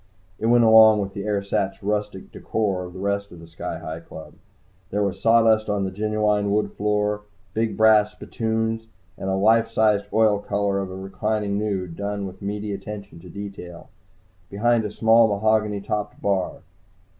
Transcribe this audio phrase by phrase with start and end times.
[0.39, 3.99] It went along with the ersatz rustic decor of the rest of the Sky Hi
[3.99, 4.33] Club.
[4.89, 7.21] There was sawdust on the genuine wood floor,
[7.53, 12.41] big brass spittoons and a life sized oil color of a reclining nude, done with
[12.41, 13.89] meaty attention to detail,
[14.49, 16.63] behind a small mahogany topped bar.